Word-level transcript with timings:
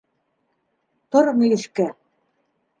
Тор 1.15 1.31
мөйөшкә. 1.43 1.89